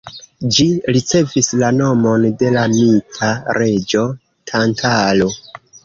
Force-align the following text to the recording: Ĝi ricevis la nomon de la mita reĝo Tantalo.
Ĝi 0.53 0.63
ricevis 0.95 1.49
la 1.65 1.69
nomon 1.77 2.27
de 2.41 2.51
la 2.57 2.65
mita 2.73 3.31
reĝo 3.61 4.07
Tantalo. 4.55 5.35